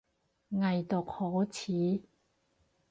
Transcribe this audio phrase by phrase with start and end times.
[0.51, 2.01] 偽毒可恥